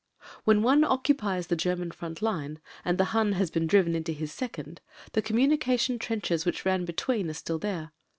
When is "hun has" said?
3.13-3.51